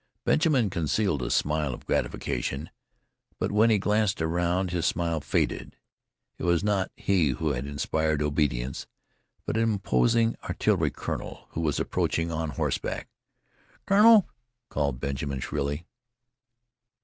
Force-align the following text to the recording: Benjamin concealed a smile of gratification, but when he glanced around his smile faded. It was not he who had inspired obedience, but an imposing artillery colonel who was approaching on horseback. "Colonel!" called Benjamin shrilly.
Benjamin 0.25 0.71
concealed 0.71 1.21
a 1.21 1.29
smile 1.29 1.75
of 1.75 1.85
gratification, 1.85 2.71
but 3.37 3.51
when 3.51 3.69
he 3.69 3.77
glanced 3.77 4.19
around 4.19 4.71
his 4.71 4.83
smile 4.83 5.19
faded. 5.21 5.75
It 6.39 6.43
was 6.43 6.63
not 6.63 6.91
he 6.97 7.27
who 7.29 7.51
had 7.51 7.67
inspired 7.67 8.19
obedience, 8.19 8.87
but 9.45 9.57
an 9.57 9.61
imposing 9.61 10.35
artillery 10.45 10.89
colonel 10.89 11.45
who 11.51 11.61
was 11.61 11.79
approaching 11.79 12.31
on 12.31 12.49
horseback. 12.49 13.09
"Colonel!" 13.85 14.27
called 14.69 14.99
Benjamin 14.99 15.39
shrilly. 15.39 15.85